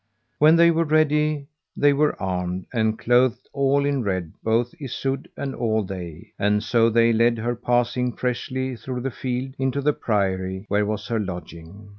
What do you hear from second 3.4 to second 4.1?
all in